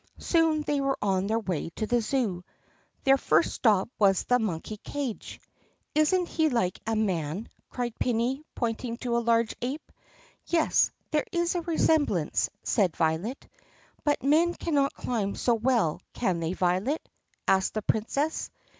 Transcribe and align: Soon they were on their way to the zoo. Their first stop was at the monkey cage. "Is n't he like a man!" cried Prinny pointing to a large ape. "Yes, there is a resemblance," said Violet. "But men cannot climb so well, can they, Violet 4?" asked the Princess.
Soon 0.17 0.63
they 0.63 0.81
were 0.81 0.97
on 0.99 1.27
their 1.27 1.37
way 1.37 1.69
to 1.75 1.85
the 1.85 2.01
zoo. 2.01 2.43
Their 3.03 3.19
first 3.19 3.53
stop 3.53 3.87
was 3.99 4.23
at 4.23 4.29
the 4.29 4.39
monkey 4.39 4.77
cage. 4.77 5.39
"Is 5.93 6.11
n't 6.15 6.27
he 6.27 6.49
like 6.49 6.79
a 6.87 6.95
man!" 6.95 7.47
cried 7.69 7.93
Prinny 7.99 8.41
pointing 8.55 8.97
to 8.97 9.15
a 9.15 9.19
large 9.19 9.55
ape. 9.61 9.91
"Yes, 10.47 10.89
there 11.11 11.25
is 11.31 11.53
a 11.53 11.61
resemblance," 11.61 12.49
said 12.63 12.97
Violet. 12.97 13.47
"But 14.03 14.23
men 14.23 14.55
cannot 14.55 14.95
climb 14.95 15.35
so 15.35 15.53
well, 15.53 16.01
can 16.15 16.39
they, 16.39 16.53
Violet 16.53 17.07
4?" 17.13 17.17
asked 17.57 17.75
the 17.75 17.83
Princess. 17.83 18.49